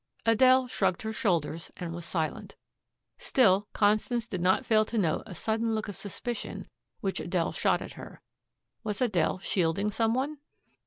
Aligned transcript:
Adele 0.25 0.65
shrugged 0.65 1.03
her 1.03 1.13
shoulders 1.13 1.69
and 1.77 1.93
was 1.93 2.07
silent. 2.07 2.55
Still, 3.19 3.67
Constance 3.71 4.25
did 4.25 4.41
not 4.41 4.65
fail 4.65 4.83
to 4.83 4.97
note 4.97 5.21
a 5.27 5.35
sudden 5.35 5.75
look 5.75 5.87
of 5.87 5.95
suspicion 5.95 6.67
which 7.01 7.19
Adele 7.19 7.51
shot 7.51 7.83
at 7.83 7.91
her. 7.91 8.23
Was 8.83 8.99
Adele 8.99 9.37
shielding 9.43 9.91
some 9.91 10.15
one? 10.15 10.39